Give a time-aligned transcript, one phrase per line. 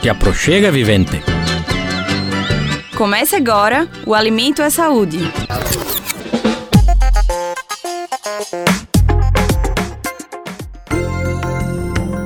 [0.00, 1.22] Te aproxega, vivente.
[2.96, 5.18] Comece agora o Alimento é Saúde.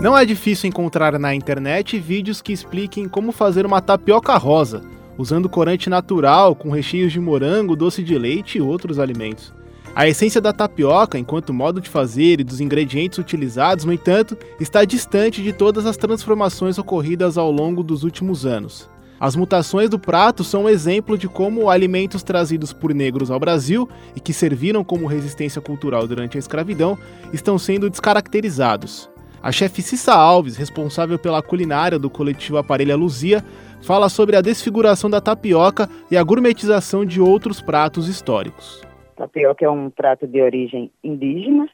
[0.00, 4.82] Não é difícil encontrar na internet vídeos que expliquem como fazer uma tapioca rosa,
[5.18, 9.52] usando corante natural com recheios de morango, doce de leite e outros alimentos.
[9.96, 14.84] A essência da tapioca, enquanto modo de fazer e dos ingredientes utilizados, no entanto, está
[14.84, 18.90] distante de todas as transformações ocorridas ao longo dos últimos anos.
[19.20, 23.88] As mutações do prato são um exemplo de como alimentos trazidos por negros ao Brasil
[24.16, 26.98] e que serviram como resistência cultural durante a escravidão
[27.32, 29.08] estão sendo descaracterizados.
[29.40, 33.44] A chefe Cissa Alves, responsável pela culinária do coletivo Aparelha Luzia,
[33.80, 38.82] fala sobre a desfiguração da tapioca e a gourmetização de outros pratos históricos.
[39.16, 41.68] Tapioca é um prato de origem indígena,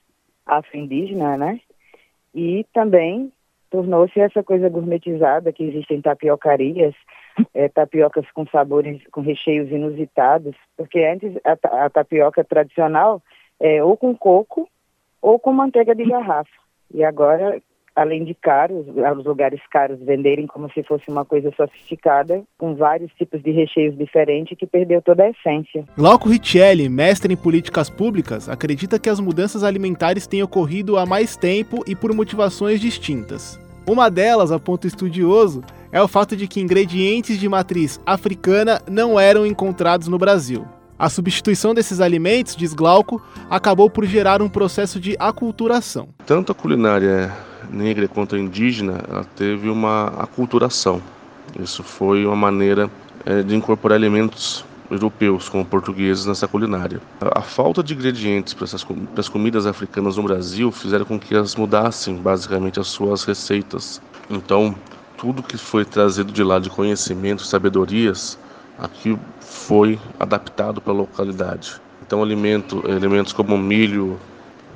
[0.46, 1.60] afro-indígena, né?
[2.34, 3.32] E também
[3.70, 6.94] tornou-se essa coisa gourmetizada que existem tapiocarias,
[7.54, 13.22] é, tapiocas com sabores, com recheios inusitados, porque antes a, a tapioca tradicional
[13.58, 14.68] é ou com coco
[15.22, 16.50] ou com manteiga de garrafa.
[16.92, 17.60] E agora,
[17.94, 23.12] além de caros, os lugares caros venderem como se fosse uma coisa sofisticada, com vários
[23.12, 25.84] tipos de recheios diferentes, que perdeu toda a essência.
[25.96, 31.36] Glauco Richelli, mestre em políticas públicas, acredita que as mudanças alimentares têm ocorrido há mais
[31.36, 33.60] tempo e por motivações distintas.
[33.86, 39.18] Uma delas, aponta o estudioso, é o fato de que ingredientes de matriz africana não
[39.18, 40.64] eram encontrados no Brasil.
[40.98, 46.10] A substituição desses alimentos, diz Glauco, acabou por gerar um processo de aculturação.
[46.26, 47.32] Tanto a culinária
[47.70, 51.00] negra quanto a indígena ela teve uma aculturação.
[51.58, 52.90] Isso foi uma maneira
[53.24, 57.00] é, de incorporar elementos europeus como portugueses nessa culinária.
[57.20, 61.34] A falta de ingredientes para, essas, para as comidas africanas no Brasil fizeram com que
[61.34, 64.02] elas mudassem basicamente as suas receitas.
[64.28, 64.74] Então,
[65.16, 68.38] tudo que foi trazido de lá de conhecimento, sabedorias,
[68.78, 71.80] aqui foi adaptado para a localidade.
[72.04, 74.18] Então, alimento, elementos como milho,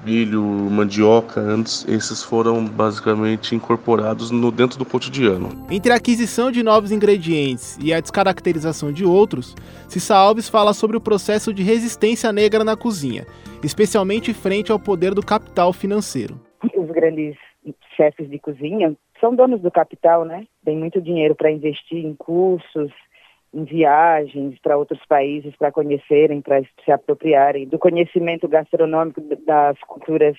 [0.05, 5.49] milho, mandioca, antes esses foram basicamente incorporados no dentro do cotidiano.
[5.71, 9.55] Entre a aquisição de novos ingredientes e a descaracterização de outros,
[9.89, 13.27] Cissa Alves fala sobre o processo de resistência negra na cozinha,
[13.63, 16.39] especialmente frente ao poder do capital financeiro.
[16.77, 17.37] Os grandes
[17.97, 20.47] chefes de cozinha são donos do capital, né?
[20.65, 22.91] Tem muito dinheiro para investir em cursos,
[23.55, 30.37] em viagens para outros países para conhecerem, para se apropriarem do conhecimento gastronômico das culturas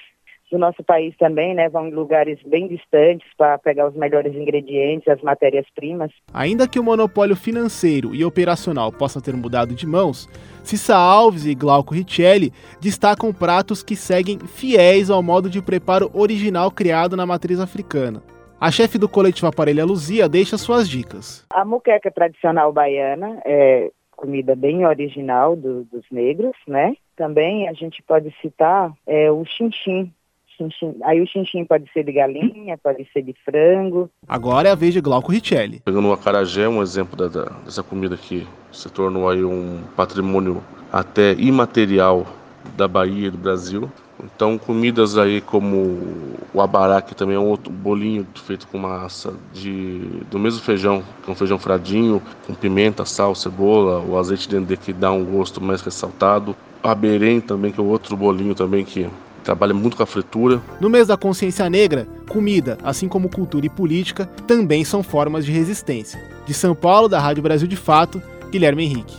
[0.51, 1.69] do nosso país também, né?
[1.69, 6.11] Vão em lugares bem distantes para pegar os melhores ingredientes, as matérias-primas.
[6.33, 10.27] Ainda que o monopólio financeiro e operacional possa ter mudado de mãos,
[10.63, 16.69] Cissa Alves e Glauco Richelli destacam pratos que seguem fiéis ao modo de preparo original
[16.69, 18.21] criado na matriz africana.
[18.59, 21.45] A chefe do coletivo Aparelha Luzia deixa suas dicas.
[21.49, 26.95] A muqueca tradicional baiana é comida bem original do, dos negros, né?
[27.17, 30.11] Também a gente pode citar é, o chinchim.
[30.57, 30.95] Chinchim.
[31.03, 34.09] Aí o chinchim pode ser de galinha, pode ser de frango.
[34.25, 35.81] Agora é a vez de Glauco Richelli.
[35.81, 40.63] Pegando o acarajé, um exemplo da, da, dessa comida que se tornou aí um patrimônio
[40.91, 42.25] até imaterial
[42.77, 43.91] da Bahia e do Brasil.
[44.25, 45.99] Então, comidas aí como
[46.53, 49.99] o abará, que também é um outro bolinho feito com massa de,
[50.31, 54.55] do mesmo feijão, que é um feijão fradinho, com pimenta, sal, cebola, o azeite de
[54.55, 56.55] dendê que dá um gosto mais ressaltado.
[56.83, 59.07] O aberém também, que é outro bolinho também que
[59.43, 60.61] trabalha muito com a fritura.
[60.81, 65.51] No mês da consciência negra, comida, assim como cultura e política, também são formas de
[65.51, 66.19] resistência.
[66.45, 69.15] De São Paulo, da Rádio Brasil de Fato, Guilherme Henrique.